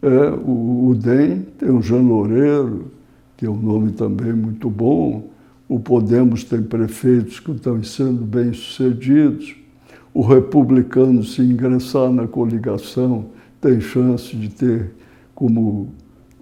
É, 0.00 0.30
o, 0.30 0.90
o 0.90 0.94
DEM 0.94 1.40
tem 1.58 1.70
o 1.70 1.82
Jean 1.82 2.02
Loureiro, 2.02 2.92
que 3.36 3.46
é 3.46 3.50
um 3.50 3.60
nome 3.60 3.90
também 3.90 4.32
muito 4.32 4.70
bom, 4.70 5.33
o 5.68 5.80
Podemos 5.80 6.44
tem 6.44 6.62
prefeitos 6.62 7.40
que 7.40 7.50
estão 7.50 7.82
sendo 7.82 8.24
bem-sucedidos. 8.24 9.56
O 10.12 10.22
republicano, 10.22 11.24
se 11.24 11.42
ingressar 11.42 12.12
na 12.12 12.28
coligação, 12.28 13.26
tem 13.60 13.80
chance 13.80 14.36
de 14.36 14.48
ter 14.48 14.92
como 15.34 15.92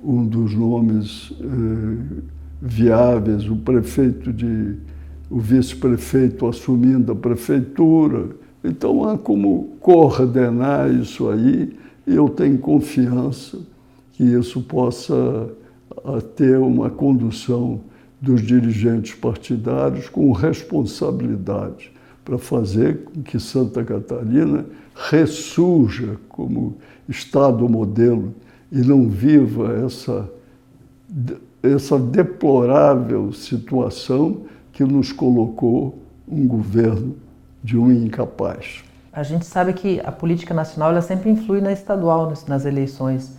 um 0.04 0.26
dos 0.26 0.54
nomes 0.54 1.32
eh, 1.40 2.22
viáveis 2.60 3.48
o 3.48 3.56
prefeito 3.56 4.32
de 4.32 4.76
o 5.30 5.38
vice-prefeito 5.38 6.46
assumindo 6.46 7.12
a 7.12 7.16
prefeitura. 7.16 8.30
Então 8.62 9.08
há 9.08 9.16
como 9.16 9.76
coordenar 9.80 10.92
isso 10.92 11.30
aí 11.30 11.74
e 12.06 12.14
eu 12.14 12.28
tenho 12.28 12.58
confiança 12.58 13.58
que 14.12 14.24
isso 14.24 14.60
possa 14.62 15.48
ter 16.36 16.58
uma 16.58 16.90
condução 16.90 17.80
dos 18.22 18.40
dirigentes 18.40 19.14
partidários 19.14 20.08
com 20.08 20.30
responsabilidade, 20.30 21.90
para 22.24 22.38
fazer 22.38 23.02
com 23.02 23.20
que 23.20 23.40
Santa 23.40 23.82
Catarina 23.82 24.64
ressurja 24.94 26.16
como 26.28 26.76
Estado 27.08 27.68
modelo 27.68 28.32
e 28.70 28.78
não 28.78 29.08
viva 29.08 29.74
essa, 29.84 30.30
essa 31.60 31.98
deplorável 31.98 33.32
situação 33.32 34.42
que 34.72 34.84
nos 34.84 35.10
colocou 35.10 35.98
um 36.28 36.46
governo 36.46 37.16
de 37.62 37.76
um 37.76 37.90
incapaz. 37.90 38.84
A 39.12 39.24
gente 39.24 39.44
sabe 39.44 39.72
que 39.72 40.00
a 40.00 40.12
política 40.12 40.54
nacional 40.54 40.92
ela 40.92 41.02
sempre 41.02 41.28
influi 41.28 41.60
na 41.60 41.72
estadual, 41.72 42.32
nas 42.46 42.64
eleições. 42.64 43.36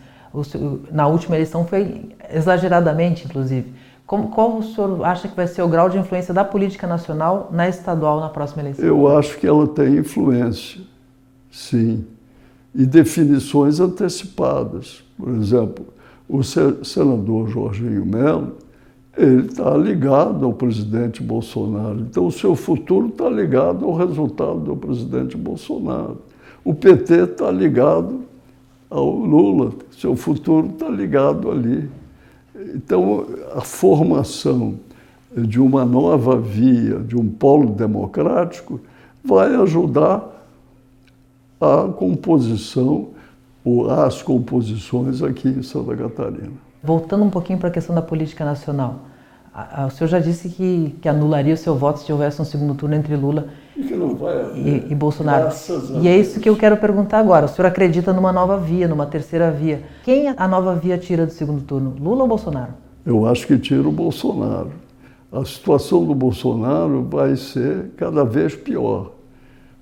Na 0.92 1.08
última 1.08 1.36
eleição 1.38 1.66
foi 1.66 2.10
exageradamente, 2.30 3.26
inclusive. 3.26 3.74
Como, 4.06 4.30
qual 4.30 4.58
o 4.58 4.64
senhor 4.64 5.04
acha 5.06 5.28
que 5.28 5.36
vai 5.36 5.48
ser 5.48 5.62
o 5.62 5.68
grau 5.68 5.90
de 5.90 5.98
influência 5.98 6.34
da 6.34 6.44
política 6.44 6.86
nacional 6.86 7.50
na 7.52 7.70
estadual 7.70 8.20
na 8.20 8.30
próxima 8.30 8.62
eleição? 8.62 8.86
Eu 8.86 9.08
acho 9.18 9.38
que 9.38 9.48
ela 9.48 9.68
tem 9.68 9.98
influência, 9.98 10.82
sim. 11.50 12.06
E 12.76 12.86
definições 12.86 13.80
antecipadas. 13.80 15.04
Por 15.18 15.30
exemplo, 15.30 15.86
o 16.28 16.44
senador 16.44 17.48
Jorginho 17.48 18.06
Melo, 18.06 18.58
ele 19.16 19.46
está 19.46 19.78
ligado 19.78 20.46
ao 20.46 20.54
presidente 20.54 21.22
Bolsonaro. 21.22 22.00
Então, 22.02 22.26
o 22.26 22.32
seu 22.32 22.56
futuro 22.56 23.08
está 23.08 23.30
ligado 23.30 23.86
ao 23.86 23.94
resultado 23.94 24.60
do 24.60 24.76
presidente 24.76 25.38
Bolsonaro. 25.38 26.18
O 26.66 26.74
PT 26.74 27.14
está 27.24 27.52
ligado 27.52 28.22
ao 28.90 29.10
Lula, 29.10 29.72
seu 29.92 30.16
futuro 30.16 30.68
está 30.68 30.90
ligado 30.90 31.52
ali. 31.52 31.90
Então, 32.56 33.26
a 33.56 33.62
formação 33.62 34.76
de 35.36 35.60
uma 35.60 35.84
nova 35.84 36.38
via, 36.38 37.00
de 37.00 37.18
um 37.18 37.28
polo 37.28 37.72
democrático, 37.72 38.80
vai 39.24 39.56
ajudar 39.56 40.30
a 41.60 41.88
composição 41.92 43.10
ou 43.64 43.90
as 43.90 44.22
composições 44.22 45.24
aqui 45.24 45.48
em 45.48 45.64
Santa 45.64 45.96
Catarina. 45.96 46.52
Voltando 46.84 47.24
um 47.24 47.30
pouquinho 47.30 47.58
para 47.58 47.70
a 47.70 47.72
questão 47.72 47.96
da 47.96 48.02
política 48.02 48.44
nacional, 48.44 49.00
o 49.86 49.90
senhor 49.92 50.10
já 50.10 50.20
disse 50.20 50.50
que, 50.50 50.96
que 51.00 51.08
anularia 51.08 51.54
o 51.54 51.58
seu 51.58 51.76
voto 51.76 52.00
se 52.00 52.12
houvesse 52.12 52.42
um 52.42 52.46
segundo 52.46 52.74
turno 52.74 52.96
entre 52.96 53.16
Lula 53.16 53.50
e, 53.78 53.84
e, 53.84 54.88
e 54.90 54.96
Bolsonaro. 54.96 55.50
E 56.02 56.08
é 56.08 56.18
isso 56.18 56.40
que 56.40 56.50
eu 56.50 56.56
quero 56.56 56.76
perguntar 56.78 57.20
agora. 57.20 57.46
O 57.46 57.50
senhor 57.50 57.68
acredita 57.68 58.12
numa 58.12 58.32
nova 58.32 58.58
via, 58.58 58.88
numa 58.88 59.06
terceira 59.06 59.52
via? 59.52 59.84
Quem 60.04 60.28
a 60.36 60.48
nova 60.48 60.76
via 60.76 60.98
tira 60.98 61.28
do 61.28 61.32
segundo 61.32 61.62
turno, 61.62 61.96
Lula 62.00 62.24
ou 62.24 62.28
Bolsonaro? 62.28 62.74
Eu 63.06 63.28
acho 63.28 63.46
que 63.46 63.58
tira 63.60 63.88
o 63.88 63.92
Bolsonaro. 63.92 64.72
A 65.32 65.46
situação 65.46 66.04
do 66.04 66.16
Bolsonaro 66.16 67.04
vai 67.04 67.36
ser 67.36 67.92
cada 67.96 68.24
vez 68.24 68.56
pior. 68.56 69.12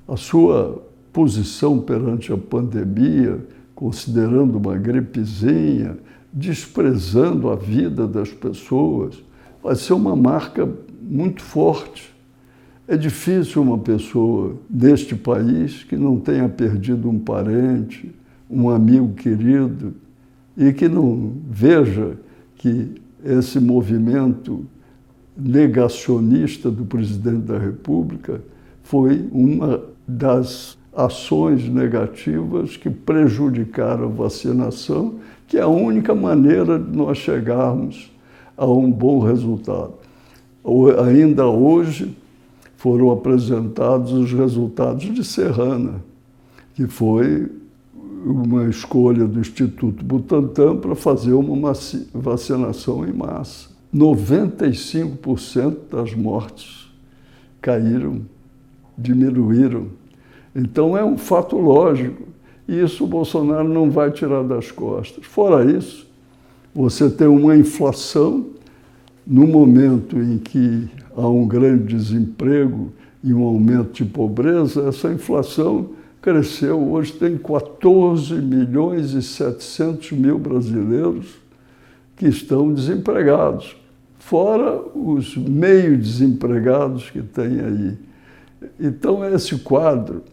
A 0.07 0.17
sua 0.17 0.81
posição 1.13 1.79
perante 1.79 2.33
a 2.33 2.37
pandemia, 2.37 3.39
considerando 3.73 4.57
uma 4.57 4.77
gripezinha, 4.77 5.97
desprezando 6.33 7.49
a 7.49 7.55
vida 7.55 8.07
das 8.07 8.29
pessoas, 8.31 9.21
vai 9.63 9.75
ser 9.75 9.93
uma 9.93 10.15
marca 10.15 10.67
muito 11.01 11.41
forte. 11.41 12.13
É 12.87 12.97
difícil 12.97 13.61
uma 13.61 13.77
pessoa 13.77 14.55
deste 14.69 15.15
país 15.15 15.83
que 15.83 15.95
não 15.95 16.19
tenha 16.19 16.49
perdido 16.49 17.09
um 17.09 17.19
parente, 17.19 18.11
um 18.49 18.69
amigo 18.69 19.13
querido, 19.13 19.93
e 20.57 20.73
que 20.73 20.89
não 20.89 21.33
veja 21.49 22.17
que 22.55 23.01
esse 23.23 23.59
movimento 23.59 24.65
negacionista 25.37 26.69
do 26.69 26.83
presidente 26.83 27.45
da 27.45 27.57
República 27.57 28.41
foi 28.83 29.27
uma 29.31 29.83
das 30.07 30.77
ações 30.93 31.69
negativas 31.69 32.75
que 32.75 32.89
prejudicaram 32.89 34.05
a 34.05 34.11
vacinação, 34.11 35.15
que 35.47 35.57
é 35.57 35.61
a 35.61 35.67
única 35.67 36.13
maneira 36.13 36.77
de 36.77 36.95
nós 36.95 37.17
chegarmos 37.17 38.10
a 38.61 38.65
um 38.67 38.91
bom 38.91 39.17
resultado. 39.17 39.93
Ainda 41.03 41.47
hoje 41.47 42.15
foram 42.77 43.09
apresentados 43.09 44.13
os 44.13 44.31
resultados 44.31 45.03
de 45.03 45.23
Serrana, 45.23 46.03
que 46.75 46.85
foi 46.85 47.49
uma 48.23 48.69
escolha 48.69 49.25
do 49.25 49.39
Instituto 49.39 50.05
Butantan 50.05 50.77
para 50.77 50.93
fazer 50.93 51.33
uma 51.33 51.73
vacinação 52.13 53.03
em 53.03 53.11
massa. 53.11 53.69
95% 53.91 55.77
das 55.91 56.13
mortes 56.13 56.87
caíram, 57.59 58.21
diminuíram. 58.95 59.87
Então 60.55 60.95
é 60.95 61.03
um 61.03 61.17
fato 61.17 61.57
lógico. 61.57 62.27
E 62.67 62.79
isso 62.79 63.05
o 63.05 63.07
Bolsonaro 63.07 63.67
não 63.67 63.89
vai 63.89 64.11
tirar 64.11 64.43
das 64.43 64.69
costas. 64.69 65.25
Fora 65.25 65.65
isso, 65.65 66.10
você 66.73 67.09
tem 67.09 67.27
uma 67.27 67.55
inflação 67.55 68.47
no 69.25 69.45
momento 69.45 70.17
em 70.17 70.37
que 70.37 70.89
há 71.15 71.27
um 71.27 71.47
grande 71.47 71.95
desemprego 71.95 72.91
e 73.23 73.33
um 73.33 73.43
aumento 73.43 74.03
de 74.03 74.05
pobreza, 74.05 74.87
essa 74.87 75.11
inflação 75.11 75.89
cresceu. 76.21 76.79
Hoje 76.91 77.13
tem 77.13 77.37
14 77.37 78.33
milhões 78.35 79.13
e 79.13 79.21
700 79.21 80.11
mil 80.13 80.39
brasileiros 80.39 81.27
que 82.15 82.27
estão 82.27 82.73
desempregados, 82.73 83.75
fora 84.19 84.79
os 84.95 85.35
meio 85.35 85.97
desempregados 85.97 87.09
que 87.09 87.21
tem 87.21 87.59
aí. 87.59 87.97
Então, 88.79 89.25
esse 89.25 89.57
quadro 89.57 90.23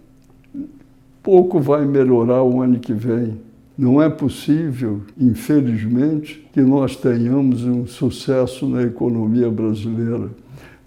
pouco 1.22 1.58
vai 1.60 1.86
melhorar 1.86 2.42
o 2.42 2.60
ano 2.60 2.78
que 2.78 2.92
vem. 2.92 3.47
Não 3.78 4.02
é 4.02 4.10
possível, 4.10 5.02
infelizmente, 5.16 6.44
que 6.52 6.60
nós 6.60 6.96
tenhamos 6.96 7.62
um 7.62 7.86
sucesso 7.86 8.68
na 8.68 8.82
economia 8.82 9.48
brasileira. 9.48 10.30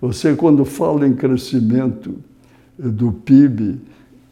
Você, 0.02 0.36
quando 0.36 0.66
fala 0.66 1.08
em 1.08 1.14
crescimento 1.14 2.14
do 2.78 3.14
PIB 3.14 3.80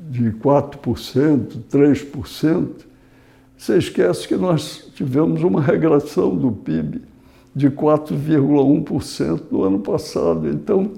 de 0.09 0.31
4%, 0.31 1.59
3%, 1.71 2.67
você 3.55 3.77
esquece 3.77 4.27
que 4.27 4.35
nós 4.35 4.91
tivemos 4.93 5.41
uma 5.41 5.61
regressão 5.61 6.35
do 6.35 6.51
PIB 6.51 7.01
de 7.55 7.69
4,1% 7.69 9.43
no 9.49 9.63
ano 9.63 9.79
passado. 9.79 10.49
Então, 10.49 10.91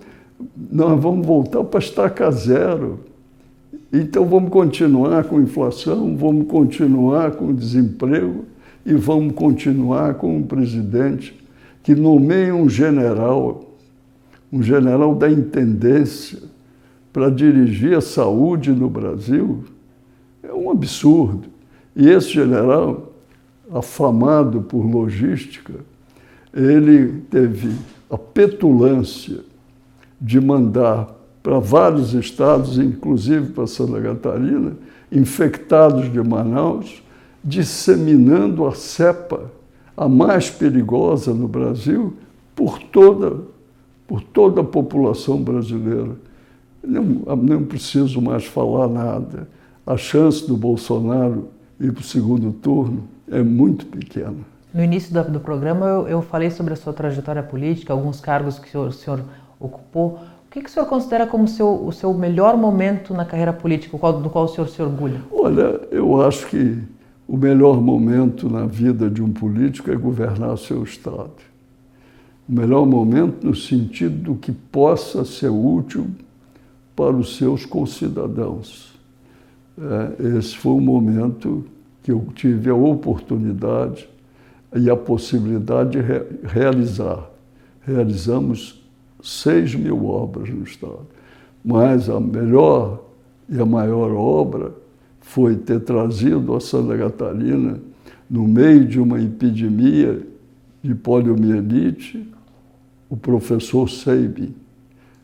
nós 0.72 1.00
vamos 1.00 1.28
voltar 1.28 1.64
para 1.64 1.80
estaca 1.80 2.32
zero. 2.32 3.00
Então 3.92 4.26
vamos 4.26 4.50
continuar 4.50 5.26
com 5.26 5.42
inflação, 5.42 6.16
vamos 6.16 6.48
continuar 6.48 7.32
com 7.32 7.54
desemprego 7.54 8.46
e 8.86 8.94
vamos 8.94 9.34
continuar 9.34 10.14
com 10.14 10.38
um 10.38 10.44
presidente 10.44 11.38
que 11.84 11.94
nomeia 11.94 12.56
um 12.56 12.70
general, 12.70 13.76
um 14.52 14.64
general 14.64 15.14
da 15.14 15.30
intendência, 15.30 16.40
para 17.12 17.30
dirigir 17.30 17.98
a 17.98 18.02
saúde 18.02 18.72
no 18.72 18.90
Brasil. 18.90 19.66
É 20.42 20.54
um 20.54 20.72
absurdo. 20.72 21.50
E 21.94 22.08
esse 22.08 22.30
general, 22.30 23.12
afamado 23.70 24.62
por 24.62 24.86
logística, 24.86 25.74
ele 26.54 27.22
teve 27.30 27.76
a 28.10 28.18
petulância 28.18 29.40
de 30.20 30.40
mandar 30.40 31.21
para 31.42 31.60
vários 31.60 32.14
estados, 32.14 32.78
inclusive 32.78 33.52
para 33.52 33.66
Santa 33.68 34.02
Catarina, 34.02 34.74
infectados 35.12 36.12
de 36.12 36.22
Manaus, 36.22 37.04
disseminando 37.44 38.66
a 38.66 38.74
cepa, 38.74 39.52
a 39.98 40.08
mais 40.08 40.50
perigosa 40.50 41.34
no 41.34 41.48
Brasil, 41.48 42.14
por 42.56 42.80
toda, 42.80 43.42
por 44.08 44.22
toda 44.22 44.62
a 44.62 44.64
população 44.64 45.42
brasileira. 45.42 46.16
Não, 46.84 47.04
não 47.36 47.64
preciso 47.64 48.22
mais 48.22 48.46
falar 48.46 48.88
nada. 48.88 49.48
A 49.86 49.98
chance 49.98 50.48
do 50.48 50.56
Bolsonaro 50.56 51.50
ir 51.80 51.92
para 51.92 52.02
o 52.02 52.04
segundo 52.04 52.52
turno 52.54 53.04
é 53.30 53.42
muito 53.42 53.86
pequena. 53.88 54.38
No 54.74 54.84
início 54.84 55.14
do, 55.14 55.24
do 55.32 55.40
programa, 55.40 55.86
eu, 55.86 56.08
eu, 56.08 56.22
falei 56.22 56.50
sobre 56.50 56.74
a 56.74 56.78
sua 56.78 56.94
trajetória 56.94 57.44
política, 57.44 57.92
alguns 57.92 58.22
cargos 58.22 58.58
que 58.58 58.68
o 58.68 58.72
senhor, 58.72 58.88
o 58.88 58.92
senhor 58.92 59.24
ocupou. 59.60 60.20
O 60.52 60.54
que, 60.54 60.62
que 60.62 60.70
o 60.70 60.74
senhor 60.74 60.86
considera 60.86 61.26
como 61.26 61.48
seu, 61.48 61.86
o 61.86 61.94
seu 61.94 62.14
melhor 62.14 62.58
momento 62.58 63.14
na 63.14 63.24
carreira 63.24 63.54
política, 63.54 63.98
do 64.12 64.30
qual 64.30 64.44
o 64.44 64.48
senhor 64.50 64.68
se 64.68 64.82
orgulha? 64.82 65.22
Olha, 65.32 65.80
eu 65.90 66.22
acho 66.22 66.46
que 66.48 66.78
o 67.26 67.38
melhor 67.38 67.82
momento 67.82 68.50
na 68.50 68.66
vida 68.66 69.10
de 69.10 69.24
um 69.24 69.32
político 69.32 69.90
é 69.90 69.96
governar 69.96 70.52
o 70.52 70.58
seu 70.58 70.84
Estado. 70.84 71.32
O 72.50 72.52
melhor 72.54 72.86
momento 72.86 73.48
no 73.48 73.56
sentido 73.56 74.34
do 74.34 74.36
que 74.36 74.52
possa 74.52 75.24
ser 75.24 75.48
útil 75.48 76.08
para 76.98 77.16
os 77.16 77.38
seus 77.38 77.66
concidadãos. 77.66 78.94
É, 79.80 80.38
esse 80.38 80.58
foi 80.58 80.74
o 80.74 80.82
momento 80.82 81.64
que 82.04 82.12
eu 82.12 82.28
tive 82.36 82.70
a 82.70 82.76
oportunidade 82.76 84.10
e 84.76 84.90
a 84.90 84.98
possibilidade 84.98 85.92
de 85.92 86.02
re 86.02 86.26
realizar. 86.44 87.32
Realizamos 87.84 88.81
6 89.22 89.76
mil 89.76 90.06
obras 90.06 90.50
no 90.50 90.64
Estado. 90.64 91.08
Mas 91.64 92.10
a 92.10 92.20
melhor 92.20 93.04
e 93.50 93.60
a 93.60 93.66
maior 93.66 94.12
obra 94.12 94.74
foi 95.20 95.56
ter 95.56 95.82
trazido 95.82 96.56
a 96.56 96.60
Santa 96.60 96.98
Catarina, 96.98 97.80
no 98.30 98.48
meio 98.48 98.86
de 98.86 99.00
uma 99.00 99.22
epidemia 99.22 100.22
de 100.82 100.96
poliomielite, 100.96 102.28
o 103.10 103.18
professor 103.18 103.90
Seibin, 103.90 104.56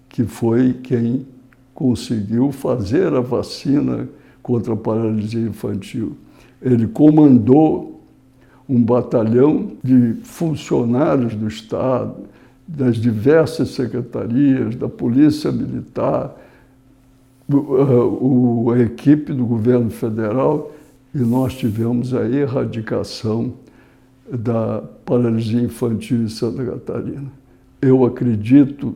que 0.10 0.24
foi 0.24 0.74
quem 0.74 1.26
conseguiu 1.74 2.52
fazer 2.52 3.14
a 3.14 3.22
vacina 3.22 4.10
contra 4.44 4.74
a 4.74 4.78
paralisia 4.78 5.42
infantil. 5.42 6.18
Ele 6.62 6.88
comandou 6.88 8.02
um 8.68 8.82
batalhão 8.82 9.72
de 9.84 10.16
funcionários 10.24 11.34
do 11.34 11.48
Estado, 11.48 12.16
das 12.68 12.98
diversas 12.98 13.70
secretarias, 13.70 14.76
da 14.76 14.90
Polícia 14.90 15.52
Militar, 15.52 16.36
a, 17.50 18.74
a 18.74 18.80
equipe 18.80 19.32
do 19.32 19.46
governo 19.46 19.90
federal 19.90 20.72
e 21.16 21.20
nós 21.20 21.56
tivemos 21.56 22.14
a 22.14 22.28
erradicação 22.28 23.54
da 24.30 24.84
paralisia 25.06 25.62
infantil 25.62 26.24
em 26.24 26.28
Santa 26.28 26.66
Catarina. 26.66 27.32
Eu 27.82 28.04
acredito 28.04 28.96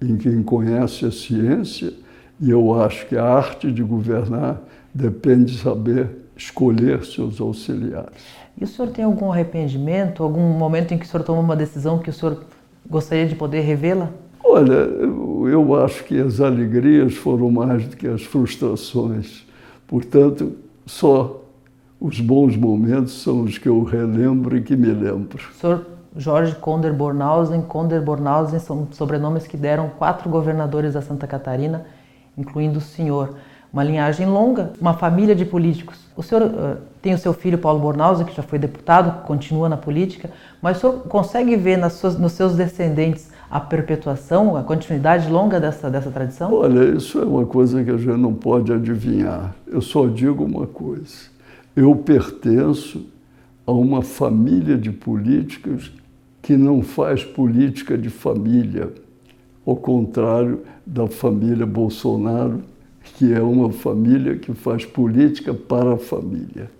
em 0.00 0.16
quem 0.16 0.42
conhece 0.42 1.04
a 1.04 1.10
ciência 1.10 1.92
e 2.40 2.50
eu 2.50 2.80
acho 2.80 3.06
que 3.08 3.16
a 3.16 3.24
arte 3.24 3.72
de 3.72 3.82
governar 3.82 4.62
depende 4.94 5.54
de 5.54 5.58
saber 5.58 6.08
escolher 6.36 7.04
seus 7.04 7.40
auxiliares. 7.40 8.22
E 8.60 8.64
o 8.64 8.66
senhor 8.66 8.90
tem 8.90 9.04
algum 9.04 9.32
arrependimento, 9.32 10.22
algum 10.22 10.52
momento 10.52 10.92
em 10.92 10.98
que 10.98 11.06
o 11.06 11.08
senhor 11.08 11.24
tomou 11.24 11.42
uma 11.42 11.56
decisão 11.56 11.98
que 11.98 12.10
o 12.10 12.12
senhor 12.12 12.44
gostaria 12.88 13.26
de 13.26 13.34
poder 13.34 13.60
revê-la? 13.60 14.10
Olha, 14.44 14.72
eu 14.72 15.84
acho 15.84 16.04
que 16.04 16.20
as 16.20 16.40
alegrias 16.40 17.14
foram 17.14 17.50
mais 17.50 17.86
do 17.86 17.96
que 17.96 18.06
as 18.06 18.22
frustrações. 18.22 19.44
Portanto, 19.86 20.52
só 20.86 21.42
os 22.00 22.20
bons 22.20 22.56
momentos 22.56 23.22
são 23.22 23.42
os 23.42 23.58
que 23.58 23.68
eu 23.68 23.82
relembro 23.82 24.56
e 24.56 24.62
que 24.62 24.76
me 24.76 24.88
lembro. 24.88 25.42
Senhor 25.54 25.84
Jorge 26.16 26.54
Conder 26.54 26.94
Bornhausen, 26.94 27.60
Conder 27.62 28.00
Bornhausen 28.00 28.58
são 28.58 28.88
sobrenomes 28.92 29.46
que 29.46 29.56
deram 29.56 29.90
quatro 29.90 30.30
governadores 30.30 30.94
da 30.94 31.02
Santa 31.02 31.26
Catarina, 31.26 31.84
incluindo 32.38 32.78
o 32.78 32.82
senhor. 32.82 33.34
Uma 33.76 33.84
linhagem 33.84 34.26
longa, 34.26 34.72
uma 34.80 34.94
família 34.94 35.34
de 35.34 35.44
políticos. 35.44 35.98
O 36.16 36.22
senhor 36.22 36.44
uh, 36.44 36.78
tem 37.02 37.12
o 37.12 37.18
seu 37.18 37.34
filho 37.34 37.58
Paulo 37.58 37.78
Bornhausen, 37.78 38.24
que 38.24 38.34
já 38.34 38.42
foi 38.42 38.58
deputado, 38.58 39.22
continua 39.26 39.68
na 39.68 39.76
política, 39.76 40.30
mas 40.62 40.78
o 40.78 40.80
senhor 40.80 40.92
consegue 41.00 41.54
ver 41.56 41.78
suas, 41.90 42.18
nos 42.18 42.32
seus 42.32 42.56
descendentes 42.56 43.30
a 43.50 43.60
perpetuação, 43.60 44.56
a 44.56 44.62
continuidade 44.62 45.28
longa 45.28 45.60
dessa, 45.60 45.90
dessa 45.90 46.10
tradição? 46.10 46.54
Olha, 46.54 46.96
isso 46.96 47.18
é 47.20 47.24
uma 47.26 47.44
coisa 47.44 47.84
que 47.84 47.90
a 47.90 47.98
gente 47.98 48.18
não 48.18 48.32
pode 48.32 48.72
adivinhar. 48.72 49.54
Eu 49.66 49.82
só 49.82 50.06
digo 50.06 50.42
uma 50.42 50.66
coisa. 50.66 51.26
Eu 51.76 51.94
pertenço 51.96 53.04
a 53.66 53.72
uma 53.72 54.00
família 54.00 54.78
de 54.78 54.90
políticos 54.90 55.92
que 56.40 56.56
não 56.56 56.80
faz 56.80 57.22
política 57.22 57.98
de 57.98 58.08
família, 58.08 58.90
ao 59.66 59.76
contrário 59.76 60.62
da 60.86 61.06
família 61.06 61.66
Bolsonaro, 61.66 62.62
que 63.16 63.32
é 63.32 63.40
uma 63.40 63.72
família 63.72 64.36
que 64.36 64.52
faz 64.52 64.84
política 64.84 65.52
para 65.52 65.94
a 65.94 65.98
família. 65.98 66.70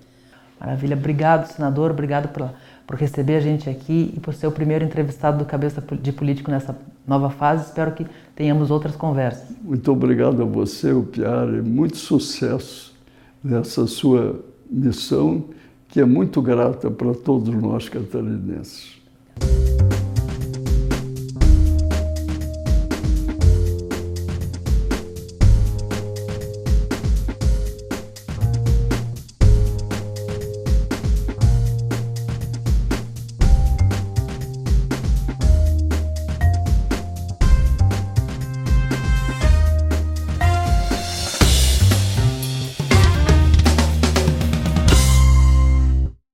Maravilha. 0.60 0.94
Obrigado, 0.96 1.46
senador. 1.46 1.90
Obrigado 1.90 2.28
pela 2.28 2.54
por 2.86 2.96
receber 2.96 3.36
a 3.36 3.40
gente 3.40 3.68
aqui 3.68 4.12
e 4.16 4.20
por 4.20 4.32
ser 4.32 4.46
o 4.46 4.52
primeiro 4.52 4.84
entrevistado 4.84 5.38
do 5.38 5.44
Cabeça 5.44 5.82
de 6.00 6.12
Político 6.12 6.50
nessa 6.50 6.76
nova 7.06 7.30
fase. 7.30 7.64
Espero 7.64 7.90
que 7.92 8.06
tenhamos 8.34 8.70
outras 8.70 8.94
conversas. 8.94 9.48
Muito 9.60 9.90
obrigado 9.90 10.40
a 10.42 10.44
você, 10.44 10.92
o 10.92 11.02
Piara, 11.02 11.60
muito 11.62 11.96
sucesso 11.96 12.94
nessa 13.42 13.86
sua 13.88 14.40
missão, 14.70 15.46
que 15.88 16.00
é 16.00 16.04
muito 16.04 16.40
grata 16.40 16.88
para 16.90 17.12
todos 17.12 17.52
nós 17.54 17.88
catarinenses. 17.88 18.96